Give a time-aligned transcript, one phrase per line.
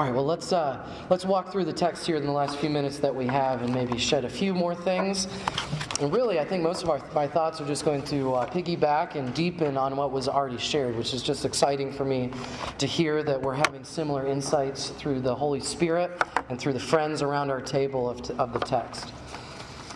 [0.00, 2.70] All right, well, let's, uh, let's walk through the text here in the last few
[2.70, 5.28] minutes that we have and maybe shed a few more things.
[6.00, 9.16] And really, I think most of our, my thoughts are just going to uh, piggyback
[9.16, 12.30] and deepen on what was already shared, which is just exciting for me
[12.78, 16.10] to hear that we're having similar insights through the Holy Spirit
[16.48, 19.12] and through the friends around our table of, t- of the text.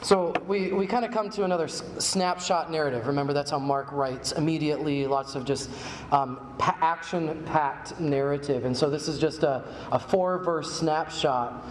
[0.04, 3.06] So we, we kind of come to another snapshot narrative.
[3.06, 5.70] Remember, that's how Mark writes immediately, lots of just
[6.12, 8.66] um, pa- action packed narrative.
[8.66, 11.66] And so this is just a, a four verse snapshot.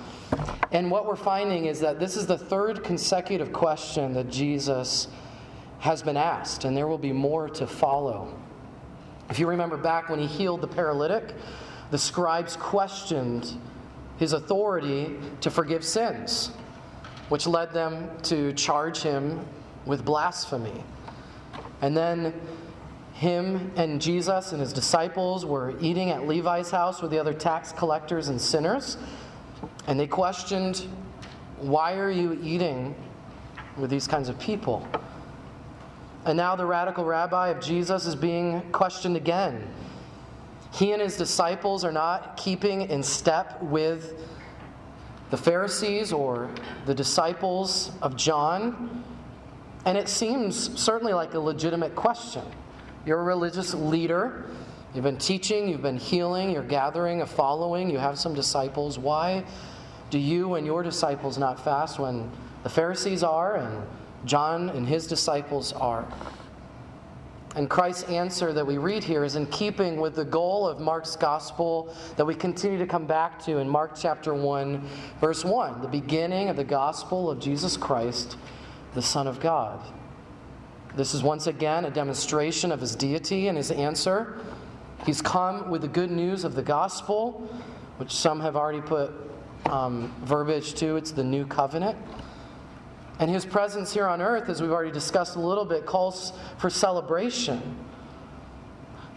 [0.71, 5.09] And what we're finding is that this is the third consecutive question that Jesus
[5.77, 8.35] has been asked, and there will be more to follow.
[9.29, 11.35] If you remember back when he healed the paralytic,
[11.91, 13.53] the scribes questioned
[14.17, 16.49] his authority to forgive sins
[17.33, 19.43] which led them to charge him
[19.87, 20.83] with blasphemy.
[21.81, 22.31] And then
[23.13, 27.71] him and Jesus and his disciples were eating at Levi's house with the other tax
[27.71, 28.97] collectors and sinners.
[29.87, 30.85] And they questioned,
[31.57, 32.93] Why are you eating
[33.77, 34.87] with these kinds of people?
[36.25, 39.67] And now the radical rabbi of Jesus is being questioned again.
[40.71, 44.21] He and his disciples are not keeping in step with
[45.33, 46.47] the Pharisees or
[46.85, 49.03] the disciples of John.
[49.83, 52.43] And it seems certainly like a legitimate question.
[53.03, 54.45] You're a religious leader.
[54.93, 58.99] You've been teaching, you've been healing, you're gathering a following, you have some disciples.
[58.99, 59.43] Why
[60.11, 62.29] do you and your disciples not fast when
[62.61, 63.87] the Pharisees are and
[64.25, 66.05] John and his disciples are?
[67.55, 71.15] And Christ's answer that we read here is in keeping with the goal of Mark's
[71.15, 74.87] gospel that we continue to come back to in Mark chapter 1,
[75.21, 78.37] verse 1, the beginning of the gospel of Jesus Christ,
[78.95, 79.79] the Son of God.
[80.95, 84.39] This is once again a demonstration of his deity and his answer.
[85.05, 87.49] He's come with the good news of the gospel,
[87.97, 89.11] which some have already put
[89.67, 90.95] um, verbiage to.
[90.95, 91.97] It's the new covenant.
[93.19, 96.69] And his presence here on earth, as we've already discussed a little bit, calls for
[96.69, 97.77] celebration.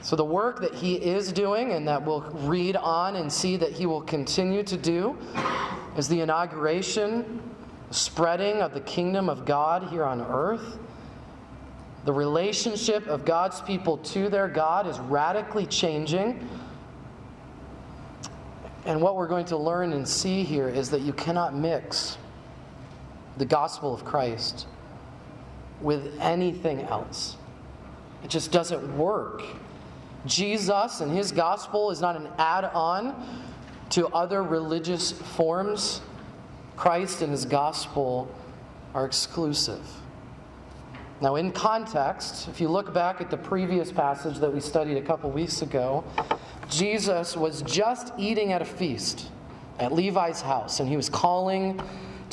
[0.02, 3.72] So, the work that he is doing and that we'll read on and see that
[3.72, 5.18] he will continue to do
[5.96, 7.40] is the inauguration,
[7.90, 10.78] spreading of the kingdom of God here on earth.
[12.04, 16.48] The relationship of God's people to their God is radically changing.
[18.84, 22.18] And what we're going to learn and see here is that you cannot mix
[23.36, 24.66] the gospel of Christ
[25.80, 27.36] with anything else.
[28.24, 29.42] It just doesn't work.
[30.24, 33.14] Jesus and his gospel is not an add on
[33.90, 36.00] to other religious forms.
[36.76, 38.28] Christ and his gospel
[38.94, 39.86] are exclusive.
[41.20, 45.02] Now, in context, if you look back at the previous passage that we studied a
[45.02, 46.04] couple weeks ago,
[46.68, 49.28] Jesus was just eating at a feast
[49.78, 51.80] at Levi's house, and he was calling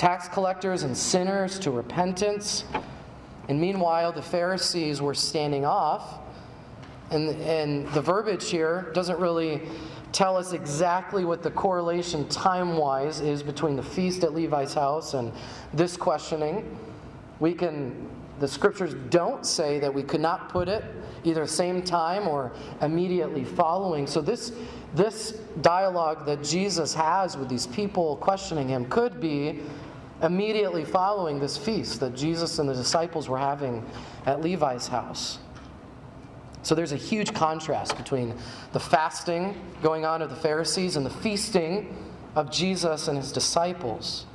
[0.04, 2.66] tax collectors and sinners to repentance.
[3.48, 6.20] And meanwhile, the Pharisees were standing off.
[7.12, 9.62] And, and the verbiage here doesn't really
[10.12, 15.14] tell us exactly what the correlation time wise is between the feast at Levi's house
[15.14, 15.32] and
[15.74, 16.78] this questioning.
[17.40, 18.10] We can,
[18.42, 20.84] the scriptures don't say that we could not put it
[21.24, 24.06] either same time or immediately following.
[24.06, 24.52] So this
[24.94, 25.32] this
[25.62, 29.62] dialogue that Jesus has with these people questioning him could be
[30.24, 33.86] immediately following this feast that Jesus and the disciples were having
[34.26, 35.40] at Levi's house.
[36.64, 38.34] So there's a huge contrast between
[38.72, 41.94] the fasting going on of the Pharisees and the feasting
[42.36, 44.26] of Jesus and his disciples.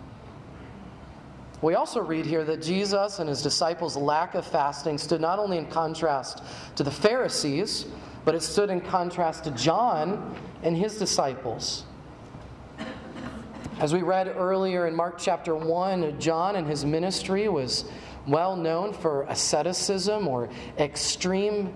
[1.62, 5.56] We also read here that Jesus and his disciples' lack of fasting stood not only
[5.56, 6.42] in contrast
[6.76, 7.86] to the Pharisees,
[8.24, 11.84] but it stood in contrast to John and his disciples.
[13.78, 17.84] As we read earlier in Mark chapter 1, John and his ministry was
[18.26, 21.72] well known for asceticism or extreme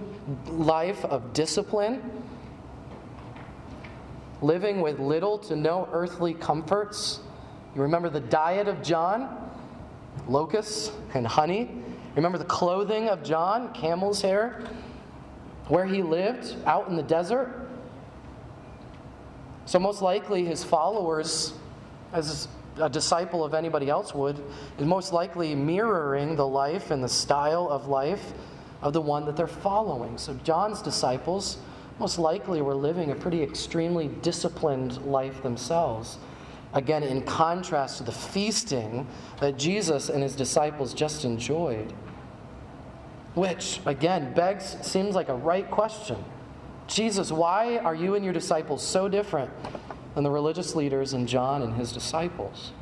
[0.48, 2.02] life of discipline,
[4.40, 7.20] living with little to no earthly comforts.
[7.76, 9.52] You remember the diet of John?
[10.26, 11.70] Locusts and honey.
[12.16, 13.72] Remember the clothing of John?
[13.74, 14.60] Camel's hair.
[15.68, 16.56] Where he lived?
[16.66, 17.70] Out in the desert.
[19.66, 21.54] So, most likely, his followers
[22.12, 24.42] as a disciple of anybody else would,
[24.78, 28.32] is most likely mirroring the life and the style of life
[28.80, 30.18] of the one that they're following.
[30.18, 31.58] So, John's disciples
[31.98, 36.18] most likely were living a pretty extremely disciplined life themselves.
[36.74, 39.06] Again, in contrast to the feasting
[39.40, 41.92] that Jesus and his disciples just enjoyed.
[43.34, 46.16] Which, again, begs, seems like a right question.
[46.86, 49.50] Jesus, why are you and your disciples so different
[50.16, 52.72] and the religious leaders and John and his disciples.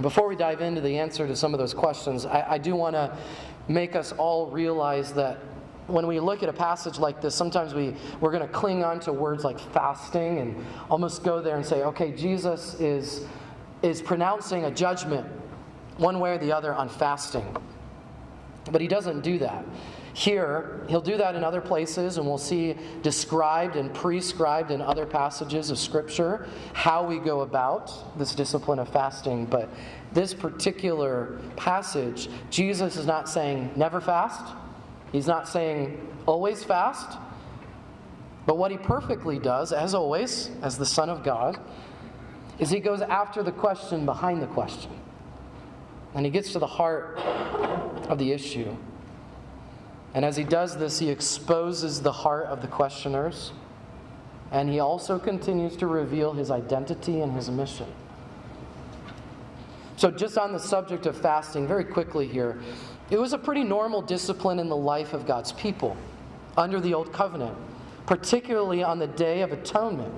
[0.00, 2.94] Before we dive into the answer to some of those questions, I, I do want
[2.94, 3.16] to
[3.68, 5.38] make us all realize that
[5.86, 9.00] when we look at a passage like this, sometimes we, we're going to cling on
[9.00, 13.24] to words like fasting and almost go there and say, okay, Jesus is,
[13.82, 15.26] is pronouncing a judgment
[15.96, 17.56] one way or the other on fasting.
[18.70, 19.64] But he doesn't do that.
[20.16, 25.04] Here, he'll do that in other places, and we'll see described and prescribed in other
[25.04, 29.44] passages of Scripture how we go about this discipline of fasting.
[29.44, 29.68] But
[30.14, 34.54] this particular passage, Jesus is not saying never fast,
[35.12, 37.18] he's not saying always fast.
[38.46, 41.60] But what he perfectly does, as always, as the Son of God,
[42.58, 44.92] is he goes after the question behind the question.
[46.14, 47.18] And he gets to the heart
[48.08, 48.74] of the issue.
[50.16, 53.52] And as he does this, he exposes the heart of the questioners.
[54.50, 57.86] And he also continues to reveal his identity and his mission.
[59.98, 62.58] So, just on the subject of fasting, very quickly here,
[63.10, 65.94] it was a pretty normal discipline in the life of God's people
[66.56, 67.54] under the Old Covenant,
[68.06, 70.14] particularly on the Day of Atonement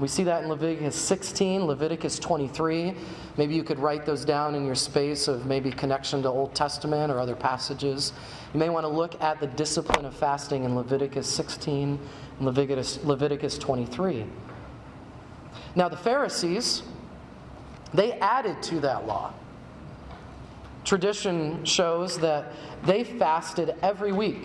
[0.00, 2.94] we see that in Leviticus 16, Leviticus 23.
[3.36, 7.12] Maybe you could write those down in your space of maybe connection to Old Testament
[7.12, 8.14] or other passages.
[8.54, 11.98] You may want to look at the discipline of fasting in Leviticus 16
[12.38, 14.24] and Leviticus, Leviticus 23.
[15.76, 16.82] Now, the Pharisees,
[17.92, 19.34] they added to that law.
[20.84, 22.52] Tradition shows that
[22.84, 24.44] they fasted every week,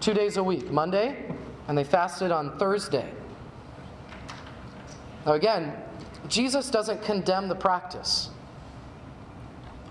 [0.00, 1.30] two days a week, Monday,
[1.68, 3.12] and they fasted on Thursday.
[5.26, 5.74] Now, again,
[6.28, 8.30] Jesus doesn't condemn the practice,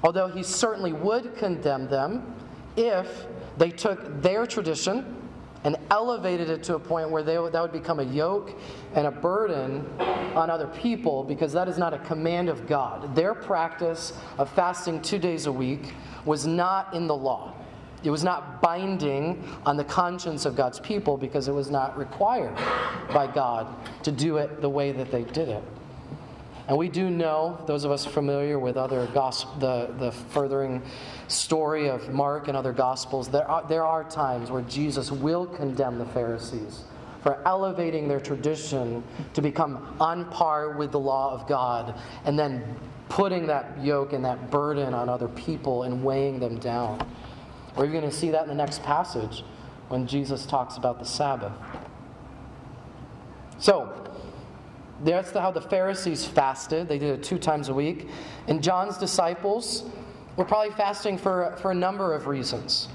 [0.03, 2.35] although he certainly would condemn them
[2.75, 3.25] if
[3.57, 5.19] they took their tradition
[5.63, 8.53] and elevated it to a point where they, that would become a yoke
[8.95, 9.85] and a burden
[10.35, 13.15] on other people because that is not a command of God.
[13.15, 15.93] Their practice of fasting two days a week
[16.25, 17.55] was not in the law.
[18.03, 22.55] It was not binding on the conscience of God's people because it was not required
[23.13, 23.67] by God
[24.03, 25.63] to do it the way that they did it.
[26.67, 30.81] And we do know, those of us familiar with other gospel, the, the furthering
[31.27, 35.97] story of Mark and other gospels, there are, there are times where Jesus will condemn
[35.97, 36.83] the Pharisees
[37.21, 39.03] for elevating their tradition
[39.33, 42.63] to become on par with the law of God and then
[43.09, 47.05] putting that yoke and that burden on other people and weighing them down.
[47.75, 49.43] We're going to see that in the next passage
[49.89, 51.53] when Jesus talks about the Sabbath.
[53.57, 53.99] So,
[55.03, 56.87] that's how the Pharisees fasted.
[56.87, 58.09] They did it two times a week.
[58.47, 59.83] And John's disciples
[60.37, 62.87] were probably fasting for, for a number of reasons.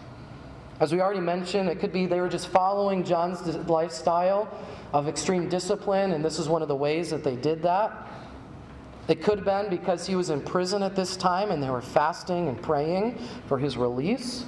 [0.81, 4.48] As we already mentioned, it could be they were just following John's lifestyle
[4.92, 8.06] of extreme discipline, and this is one of the ways that they did that.
[9.08, 11.81] It could have been because he was in prison at this time and they were
[11.81, 14.44] fasting and praying for his release.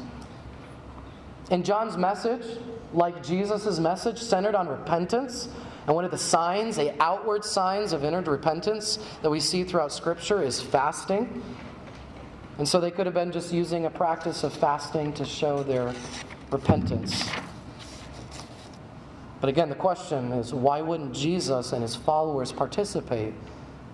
[1.51, 2.45] And John's message,
[2.93, 5.49] like Jesus' message, centered on repentance.
[5.87, 9.93] And one of the signs, the outward signs of inner repentance that we see throughout
[9.93, 11.43] Scripture is fasting.
[12.59, 15.93] And so they could have been just using a practice of fasting to show their
[16.51, 17.29] repentance.
[19.41, 23.33] But again, the question is why wouldn't Jesus and his followers participate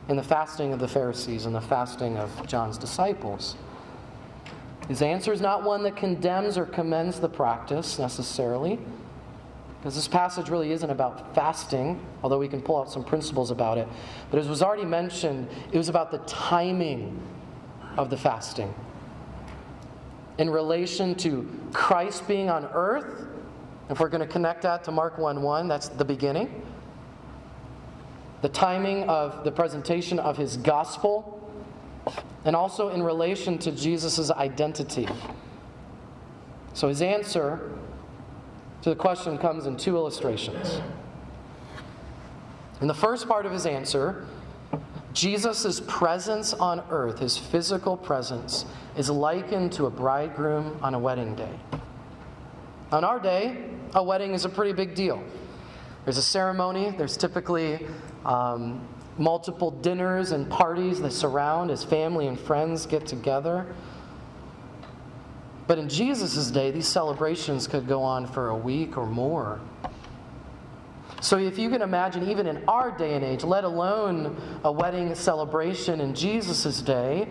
[0.08, 3.56] in the fasting of the Pharisees and the fasting of John's disciples?
[4.88, 8.78] His answer is not one that condemns or commends the practice necessarily,
[9.78, 13.78] because this passage really isn't about fasting, although we can pull out some principles about
[13.78, 13.88] it.
[14.30, 17.20] But as was already mentioned, it was about the timing
[17.96, 18.72] of the fasting.
[20.38, 23.26] In relation to Christ being on earth,
[23.88, 26.62] if we're going to connect that to Mark 1 1, that's the beginning.
[28.42, 31.45] The timing of the presentation of his gospel
[32.44, 35.08] and also in relation to Jesus' identity.
[36.74, 37.72] So his answer
[38.82, 40.80] to the question comes in two illustrations.
[42.80, 44.26] In the first part of his answer,
[45.12, 48.66] Jesus' presence on earth, his physical presence,
[48.98, 51.58] is likened to a bridegroom on a wedding day.
[52.92, 55.22] On our day, a wedding is a pretty big deal.
[56.04, 57.86] There's a ceremony, there's typically
[58.24, 58.86] um,
[59.18, 63.66] multiple dinners and parties that surround as family and friends get together.
[65.66, 69.60] But in Jesus' day, these celebrations could go on for a week or more.
[71.20, 75.14] So, if you can imagine, even in our day and age, let alone a wedding
[75.14, 77.26] celebration in Jesus' day,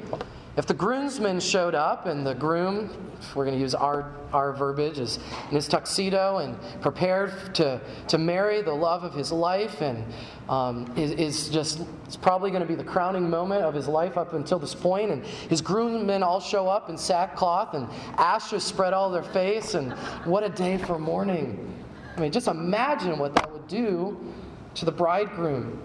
[0.58, 2.90] If the groomsmen showed up and the groom,
[3.36, 5.20] we're going to use our, our verbiage, is
[5.50, 10.06] in his tuxedo and prepared to, to marry the love of his life and
[10.48, 14.18] um, is, is just it's probably going to be the crowning moment of his life
[14.18, 18.94] up until this point, and his groomsmen all show up in sackcloth and ashes spread
[18.94, 19.92] all their face, and
[20.26, 21.74] what a day for mourning.
[22.16, 24.18] I mean, just imagine what that would do
[24.76, 25.82] to the bridegroom.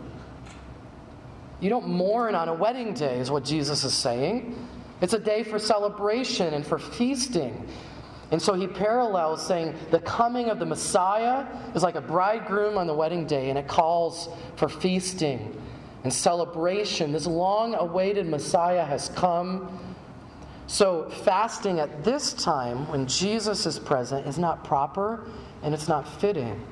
[1.60, 4.56] You don't mourn on a wedding day, is what Jesus is saying.
[5.00, 7.68] It's a day for celebration and for feasting.
[8.30, 12.86] And so he parallels saying the coming of the Messiah is like a bridegroom on
[12.86, 15.60] the wedding day, and it calls for feasting
[16.04, 17.12] and celebration.
[17.12, 19.78] This long awaited Messiah has come.
[20.66, 25.26] So, fasting at this time, when Jesus is present, is not proper
[25.62, 26.64] and it's not fitting.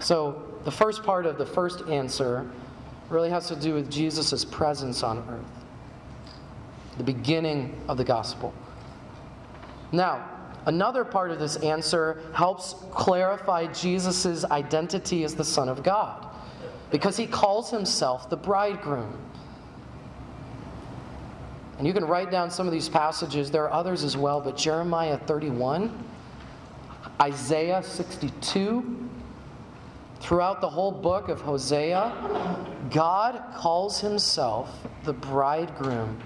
[0.00, 2.46] So, the first part of the first answer
[3.08, 5.64] really has to do with Jesus' presence on earth,
[6.98, 8.52] the beginning of the gospel.
[9.92, 10.28] Now,
[10.66, 16.26] another part of this answer helps clarify Jesus' identity as the Son of God,
[16.90, 19.16] because he calls himself the bridegroom.
[21.78, 23.50] And you can write down some of these passages.
[23.50, 25.92] There are others as well, but Jeremiah 31,
[27.20, 29.05] Isaiah 62,
[30.20, 32.12] throughout the whole book of Hosea,
[32.90, 36.18] God calls himself the bridegroom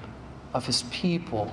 [0.55, 1.53] of his people.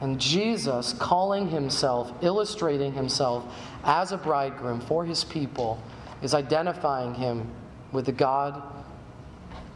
[0.00, 3.44] And Jesus calling himself, illustrating himself
[3.84, 5.82] as a bridegroom for his people,
[6.22, 7.50] is identifying him
[7.92, 8.62] with the God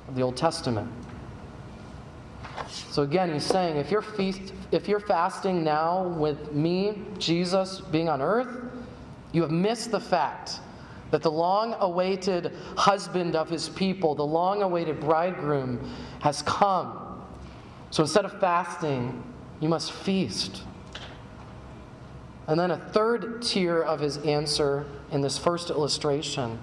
[0.09, 0.91] of the Old Testament.
[2.69, 8.09] So again, he's saying, if you're, feast, if you're fasting now with me, Jesus, being
[8.09, 8.49] on earth,
[9.33, 10.61] you have missed the fact
[11.11, 15.79] that the long awaited husband of his people, the long awaited bridegroom,
[16.21, 17.23] has come.
[17.91, 19.23] So instead of fasting,
[19.61, 20.63] you must feast.
[22.47, 26.59] And then a third tier of his answer in this first illustration.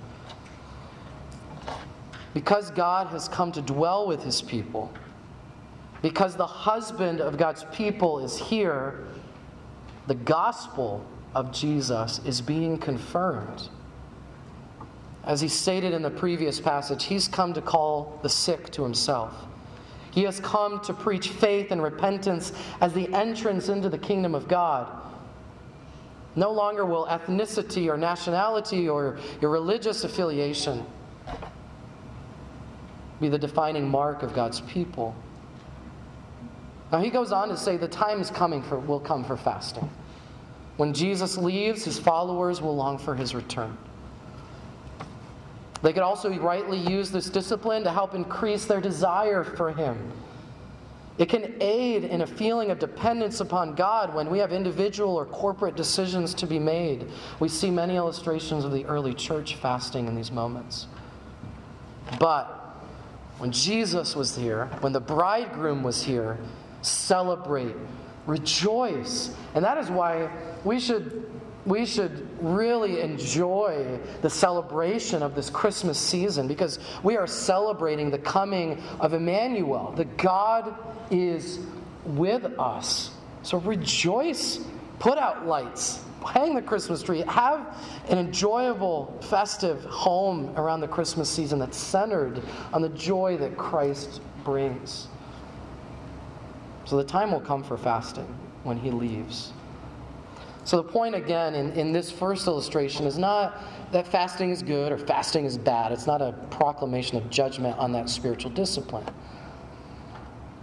[2.34, 4.92] Because God has come to dwell with his people,
[6.02, 9.06] because the husband of God's people is here,
[10.08, 11.06] the gospel
[11.36, 13.70] of Jesus is being confirmed.
[15.24, 19.34] As he stated in the previous passage, he's come to call the sick to himself.
[20.12, 24.48] He has come to preach faith and repentance as the entrance into the kingdom of
[24.48, 24.88] God.
[26.36, 30.84] No longer will ethnicity or nationality or your religious affiliation
[33.20, 35.16] be the defining mark of God's people.
[36.92, 39.90] Now he goes on to say the time is coming for will come for fasting.
[40.80, 43.78] When Jesus leaves, his followers will long for his return.
[45.82, 50.12] They could also rightly use this discipline to help increase their desire for Him.
[51.18, 55.26] It can aid in a feeling of dependence upon God when we have individual or
[55.26, 57.08] corporate decisions to be made.
[57.42, 60.88] We see many illustrations of the early church fasting in these moments.
[62.20, 62.46] But
[63.38, 66.38] when Jesus was here, when the bridegroom was here,
[66.84, 67.76] celebrate,
[68.26, 69.36] rejoice.
[69.56, 70.30] And that is why
[70.64, 71.26] we should
[71.66, 78.18] we should really enjoy the celebration of this Christmas season because we are celebrating the
[78.18, 79.92] coming of Emmanuel.
[79.96, 80.74] The God
[81.12, 81.60] is
[82.06, 83.12] with us.
[83.44, 84.60] So rejoice,
[85.00, 87.78] put out lights, hang the Christmas tree, have
[88.10, 92.42] an enjoyable, festive home around the Christmas season that's centered
[92.74, 95.08] on the joy that Christ brings.
[96.90, 98.26] So the time will come for fasting
[98.64, 99.54] when he leaves.
[100.64, 104.92] So, the point again in, in this first illustration is not that fasting is good
[104.92, 105.92] or fasting is bad.
[105.92, 109.06] It's not a proclamation of judgment on that spiritual discipline.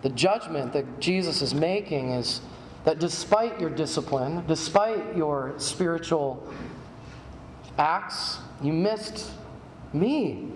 [0.02, 2.40] The judgment that Jesus is making is
[2.84, 6.52] that despite your discipline, despite your spiritual
[7.78, 9.30] acts, you missed
[9.92, 10.48] me.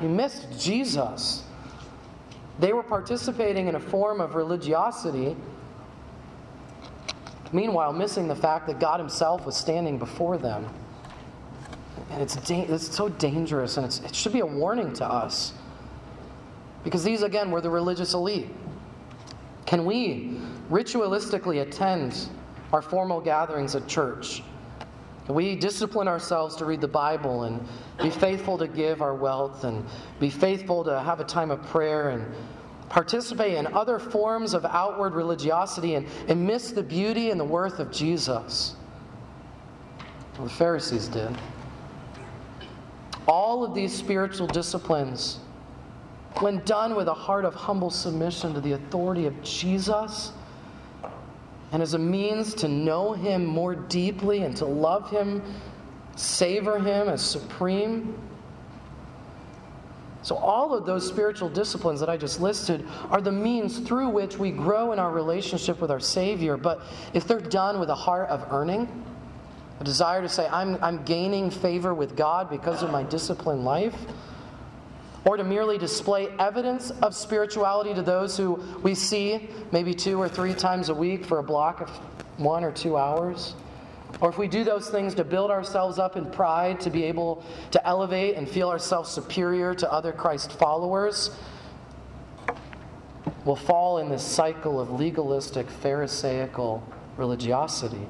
[0.00, 1.42] You missed Jesus.
[2.58, 5.36] They were participating in a form of religiosity
[7.52, 10.66] Meanwhile, missing the fact that God Himself was standing before them.
[12.10, 15.54] And it's, da- it's so dangerous, and it should be a warning to us.
[16.84, 18.48] Because these, again, were the religious elite.
[19.66, 22.28] Can we ritualistically attend
[22.72, 24.42] our formal gatherings at church?
[25.28, 27.66] We discipline ourselves to read the Bible and
[28.02, 29.84] be faithful to give our wealth and
[30.18, 32.24] be faithful to have a time of prayer and
[32.88, 37.78] participate in other forms of outward religiosity and, and miss the beauty and the worth
[37.78, 38.76] of Jesus.
[40.38, 41.36] Well, the Pharisees did.
[43.26, 45.40] All of these spiritual disciplines
[46.40, 50.32] when done with a heart of humble submission to the authority of Jesus,
[51.72, 55.42] and as a means to know Him more deeply and to love Him,
[56.16, 58.18] savor Him as supreme.
[60.22, 64.36] So, all of those spiritual disciplines that I just listed are the means through which
[64.36, 66.56] we grow in our relationship with our Savior.
[66.56, 66.82] But
[67.14, 69.04] if they're done with a heart of earning,
[69.80, 73.94] a desire to say, I'm, I'm gaining favor with God because of my disciplined life,
[75.28, 80.26] or to merely display evidence of spirituality to those who we see maybe two or
[80.26, 81.90] three times a week for a block of
[82.38, 83.54] one or two hours.
[84.22, 87.44] Or if we do those things to build ourselves up in pride, to be able
[87.72, 91.36] to elevate and feel ourselves superior to other Christ followers,
[93.44, 96.82] we'll fall in this cycle of legalistic, Pharisaical
[97.18, 98.06] religiosity.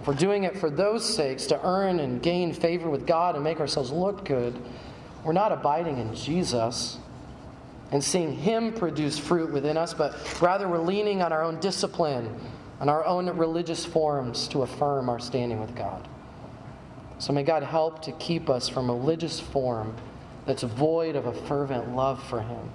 [0.00, 3.44] If we're doing it for those sakes, to earn and gain favor with God and
[3.44, 4.58] make ourselves look good,
[5.24, 6.98] we're not abiding in Jesus
[7.90, 12.38] and seeing Him produce fruit within us, but rather we're leaning on our own discipline,
[12.80, 16.06] on our own religious forms to affirm our standing with God.
[17.18, 19.96] So may God help to keep us from religious form
[20.46, 22.70] that's void of a fervent love for Him.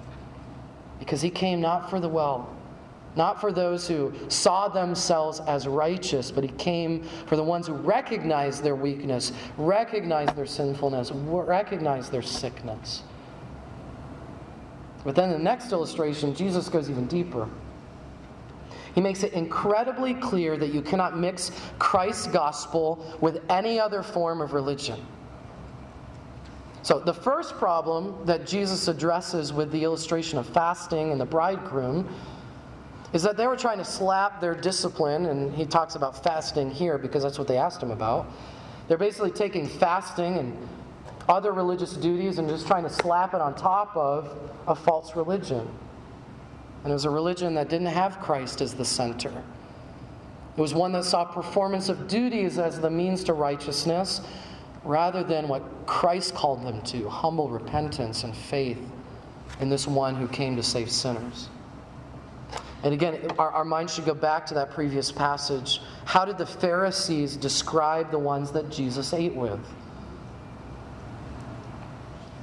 [0.98, 2.54] Because He came not for the well,
[3.16, 7.74] not for those who saw themselves as righteous, but he came for the ones who
[7.74, 13.02] recognized their weakness, recognized their sinfulness, recognized their sickness.
[15.04, 17.48] But then the next illustration, Jesus goes even deeper.
[18.94, 24.40] He makes it incredibly clear that you cannot mix Christ's gospel with any other form
[24.40, 25.04] of religion.
[26.82, 32.08] So, the first problem that Jesus addresses with the illustration of fasting and the bridegroom
[33.14, 36.98] is that they were trying to slap their discipline, and he talks about fasting here
[36.98, 38.26] because that's what they asked him about.
[38.88, 40.68] They're basically taking fasting and
[41.28, 45.66] other religious duties and just trying to slap it on top of a false religion.
[46.82, 49.30] And it was a religion that didn't have Christ as the center.
[50.56, 54.22] It was one that saw performance of duties as the means to righteousness
[54.82, 58.78] rather than what Christ called them to humble repentance and faith
[59.60, 61.48] in this one who came to save sinners.
[62.84, 65.80] And again, our, our minds should go back to that previous passage.
[66.04, 69.58] How did the Pharisees describe the ones that Jesus ate with?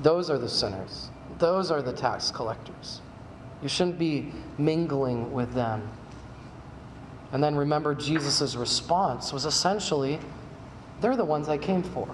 [0.01, 3.01] Those are the sinners, those are the tax collectors.
[3.61, 5.87] You shouldn't be mingling with them.
[7.31, 10.19] And then remember, Jesus' response was essentially,
[11.01, 12.09] they're the ones I came for.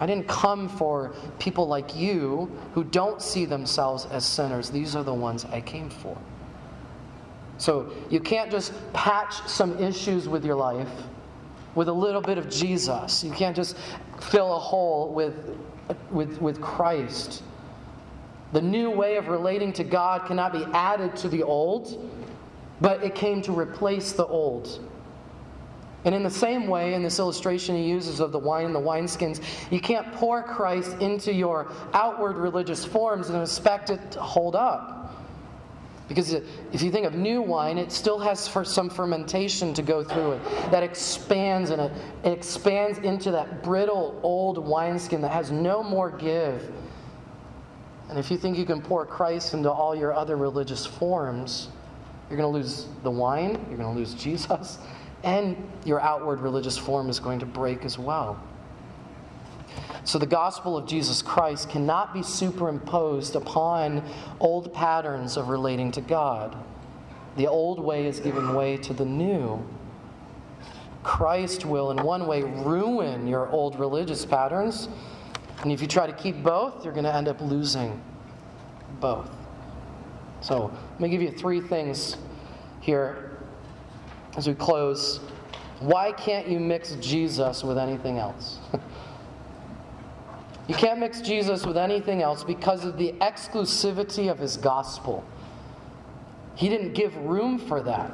[0.00, 4.70] I didn't come for people like you who don't see themselves as sinners.
[4.70, 6.18] These are the ones I came for.
[7.58, 10.88] So you can't just patch some issues with your life
[11.74, 13.22] with a little bit of Jesus.
[13.22, 13.76] You can't just
[14.20, 15.56] fill a hole with,
[16.10, 17.42] with, with Christ.
[18.52, 22.10] The new way of relating to God cannot be added to the old,
[22.80, 24.84] but it came to replace the old.
[26.04, 28.80] And in the same way, in this illustration he uses of the wine and the
[28.80, 34.56] wineskins, you can't pour Christ into your outward religious forms and expect it to hold
[34.56, 35.17] up.
[36.08, 40.32] Because if you think of new wine, it still has some fermentation to go through
[40.32, 41.92] it that expands and it
[42.24, 46.72] expands into that brittle old wineskin that has no more give.
[48.08, 51.68] And if you think you can pour Christ into all your other religious forms,
[52.30, 54.78] you're going to lose the wine, you're going to lose Jesus,
[55.24, 58.42] and your outward religious form is going to break as well.
[60.04, 64.02] So the gospel of Jesus Christ cannot be superimposed upon
[64.40, 66.56] old patterns of relating to God.
[67.36, 69.64] The old way is giving way to the new.
[71.02, 74.88] Christ will, in one way, ruin your old religious patterns.
[75.62, 78.00] And if you try to keep both, you're going to end up losing
[79.00, 79.30] both.
[80.40, 82.16] So, let me give you three things
[82.80, 83.36] here
[84.36, 85.20] as we close.
[85.80, 88.58] Why can't you mix Jesus with anything else?
[90.68, 95.24] You can't mix Jesus with anything else because of the exclusivity of his gospel.
[96.54, 98.12] He didn't give room for that.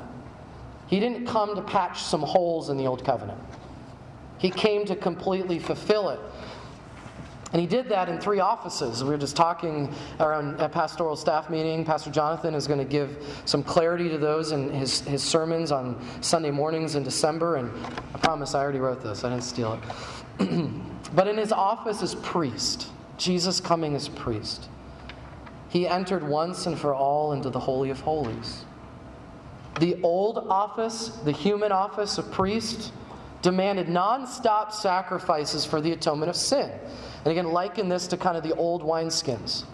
[0.87, 3.41] He didn't come to patch some holes in the old covenant.
[4.39, 6.21] He came to completely fulfill it.
[7.53, 9.03] And he did that in three offices.
[9.03, 11.85] We were just talking around a pastoral staff meeting.
[11.85, 16.05] Pastor Jonathan is going to give some clarity to those in his, his sermons on
[16.21, 17.57] Sunday mornings in December.
[17.57, 17.71] And
[18.15, 19.81] I promise I already wrote this, I didn't steal
[20.41, 20.71] it.
[21.15, 24.69] But in his office as priest, Jesus coming as priest,
[25.69, 28.65] he entered once and for all into the Holy of Holies.
[29.81, 32.93] The old office, the human office of priest,
[33.43, 36.71] demanded non-stop sacrifices for the atonement of sin.
[37.25, 39.65] And again, liken this to kind of the old wineskins.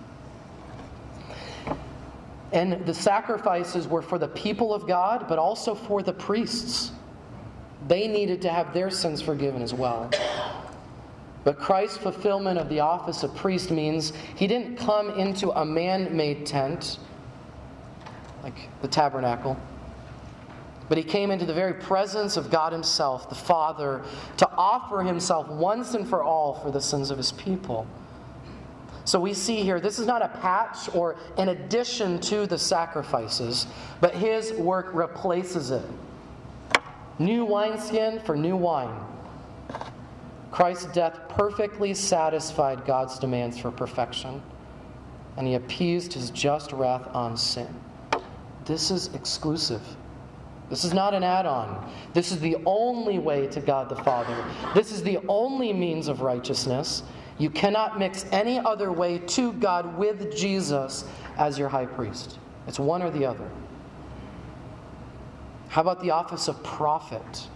[2.53, 6.91] And the sacrifices were for the people of God, but also for the priests.
[7.87, 10.11] They needed to have their sins forgiven as well.
[11.43, 16.15] But Christ's fulfillment of the office of priest means he didn't come into a man
[16.15, 16.99] made tent,
[18.43, 19.57] like the tabernacle,
[20.91, 24.03] but he came into the very presence of God Himself, the Father,
[24.39, 27.87] to offer Himself once and for all for the sins of His people.
[29.05, 33.67] So we see here, this is not a patch or an addition to the sacrifices,
[34.01, 35.85] but His work replaces it.
[37.19, 38.95] New wineskin for new wine.
[40.51, 44.43] Christ's death perfectly satisfied God's demands for perfection,
[45.37, 47.69] and he appeased his just wrath on sin.
[48.65, 49.83] This is exclusive.
[50.69, 51.93] This is not an add on.
[52.15, 54.37] This is the only way to God the Father.
[54.75, 57.03] This is the only means of righteousness.
[57.39, 61.05] You cannot mix any other way to God with Jesus
[61.39, 62.39] as your high priest.
[62.67, 63.51] It's one or the other.
[65.69, 67.49] How about the office of prophet?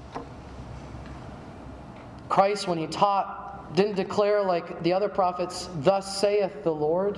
[2.34, 7.16] Christ, when he taught, didn't declare like the other prophets, Thus saith the Lord.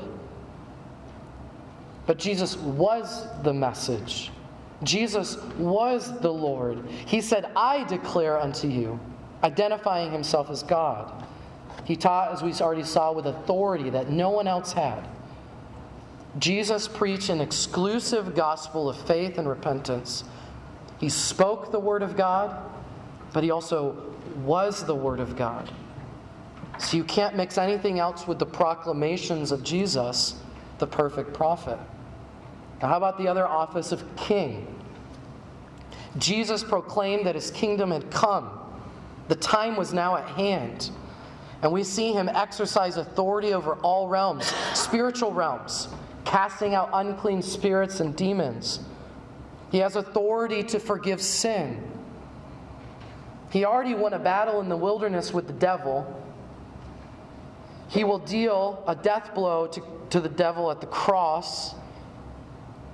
[2.04, 4.30] But Jesus was the message.
[4.82, 6.86] Jesus was the Lord.
[7.06, 9.00] He said, I declare unto you,
[9.42, 11.10] identifying himself as God.
[11.86, 15.08] He taught, as we already saw, with authority that no one else had.
[16.38, 20.24] Jesus preached an exclusive gospel of faith and repentance.
[21.00, 22.54] He spoke the word of God,
[23.32, 25.70] but he also was the Word of God.
[26.78, 30.40] So you can't mix anything else with the proclamations of Jesus,
[30.78, 31.78] the perfect prophet.
[32.82, 34.66] Now, how about the other office of king?
[36.18, 38.50] Jesus proclaimed that his kingdom had come,
[39.28, 40.90] the time was now at hand.
[41.62, 45.88] And we see him exercise authority over all realms, spiritual realms,
[46.24, 48.80] casting out unclean spirits and demons.
[49.70, 51.82] He has authority to forgive sin.
[53.56, 56.22] He already won a battle in the wilderness with the devil.
[57.88, 61.74] He will deal a death blow to, to the devil at the cross.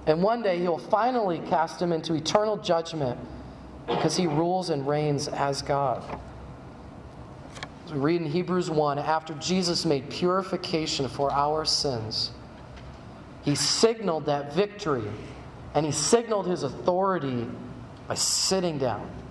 [0.06, 3.18] And one day he will finally cast him into eternal judgment
[3.88, 6.00] because he rules and reigns as God.
[7.86, 12.30] As we read in Hebrews 1 after Jesus made purification for our sins,
[13.44, 15.10] he signaled that victory
[15.74, 17.48] and he signaled his authority
[18.06, 19.21] by sitting down.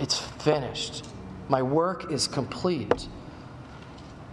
[0.00, 1.04] It's finished.
[1.48, 3.06] My work is complete.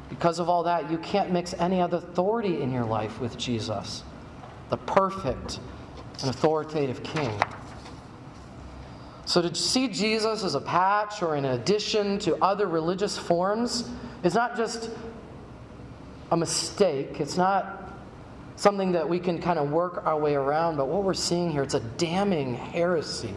[0.09, 4.03] Because of all that, you can't mix any other authority in your life with Jesus,
[4.69, 5.59] the perfect
[6.21, 7.37] and authoritative King.
[9.25, 13.89] So, to see Jesus as a patch or an addition to other religious forms
[14.23, 14.89] is not just
[16.31, 17.19] a mistake.
[17.19, 17.91] It's not
[18.55, 21.61] something that we can kind of work our way around, but what we're seeing here,
[21.61, 23.33] it's a damning heresy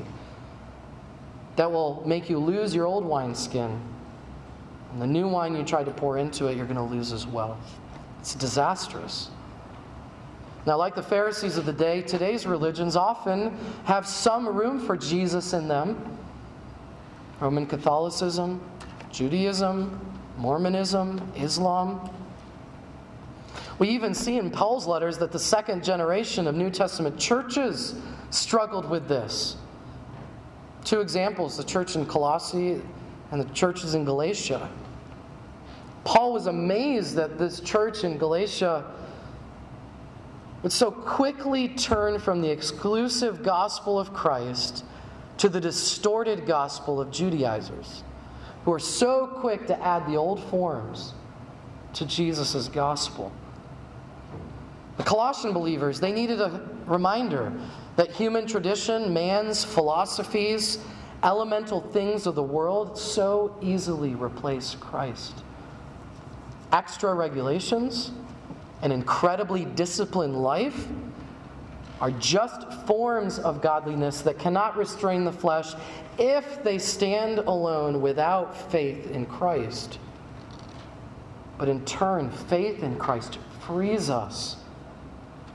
[1.56, 3.80] that will make you lose your old wineskin.
[4.92, 7.26] And the new wine you try to pour into it, you're going to lose as
[7.26, 7.58] well.
[8.20, 9.30] It's disastrous.
[10.66, 15.52] Now, like the Pharisees of the day, today's religions often have some room for Jesus
[15.52, 16.18] in them
[17.40, 18.60] Roman Catholicism,
[19.10, 19.98] Judaism,
[20.36, 22.10] Mormonism, Islam.
[23.78, 27.94] We even see in Paul's letters that the second generation of New Testament churches
[28.28, 29.56] struggled with this.
[30.84, 32.80] Two examples the church in Colossae
[33.30, 34.68] and the churches in Galatia.
[36.04, 38.84] Paul was amazed that this church in Galatia
[40.62, 44.84] would so quickly turn from the exclusive gospel of Christ
[45.38, 48.02] to the distorted gospel of Judaizers,
[48.64, 51.14] who are so quick to add the old forms
[51.94, 53.32] to Jesus' gospel.
[54.98, 57.52] The Colossian believers, they needed a reminder
[58.00, 60.78] that human tradition, man's philosophies,
[61.22, 65.34] elemental things of the world so easily replace Christ.
[66.72, 68.12] Extra regulations,
[68.80, 70.86] an incredibly disciplined life,
[72.00, 75.74] are just forms of godliness that cannot restrain the flesh
[76.18, 79.98] if they stand alone without faith in Christ.
[81.58, 84.56] But in turn, faith in Christ frees us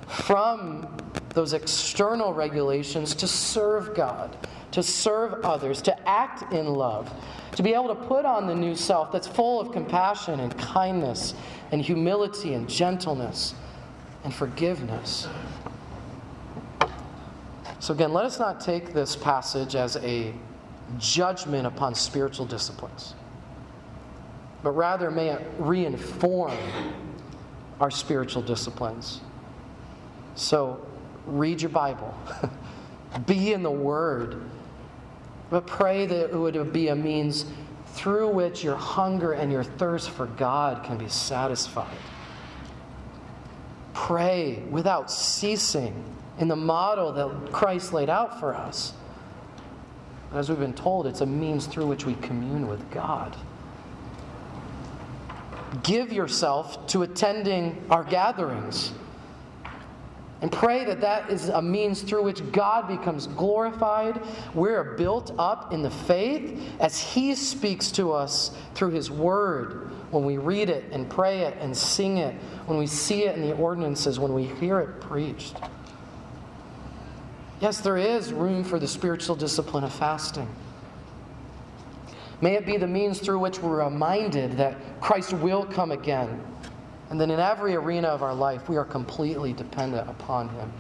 [0.08, 0.88] from
[1.36, 4.36] those external regulations to serve God,
[4.71, 7.13] to serve others, to act in love,
[7.56, 11.36] to be able to put on the new self that's full of compassion and kindness
[11.71, 13.54] and humility and gentleness
[14.24, 15.28] and forgiveness.
[17.80, 20.34] So, again, let us not take this passage as a
[20.98, 23.13] judgment upon spiritual disciplines,
[24.63, 26.58] but rather may it reinform
[27.80, 29.19] our spiritual disciplines.
[30.36, 30.86] So,
[31.26, 32.14] read your Bible,
[33.26, 34.42] be in the Word,
[35.50, 37.46] but pray that it would be a means
[37.88, 41.98] through which your hunger and your thirst for God can be satisfied.
[43.94, 46.04] Pray without ceasing
[46.38, 48.94] in the model that Christ laid out for us.
[50.34, 53.36] As we've been told, it's a means through which we commune with God.
[55.84, 58.92] Give yourself to attending our gatherings.
[60.46, 64.22] And pray that that is a means through which God becomes glorified.
[64.54, 70.24] We're built up in the faith as He speaks to us through His Word when
[70.24, 72.36] we read it and pray it and sing it,
[72.68, 75.58] when we see it in the ordinances, when we hear it preached.
[77.60, 80.48] Yes, there is room for the spiritual discipline of fasting.
[82.40, 86.40] May it be the means through which we're reminded that Christ will come again,
[87.10, 90.72] and that in every arena of our life we are completely dependent upon Him.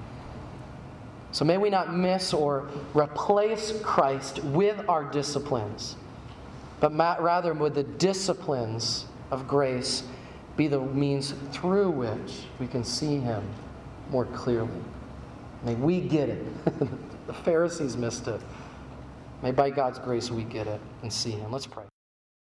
[1.31, 5.97] So may we not miss or replace Christ with our disciplines,
[6.79, 10.03] but rather with the disciplines of grace
[10.55, 13.43] be the means through which we can see Him
[14.09, 14.69] more clearly.
[15.63, 16.65] May we get it.
[17.27, 18.41] the Pharisees missed it.
[19.41, 21.51] May by God's grace we get it and see Him.
[21.51, 21.85] Let's pray.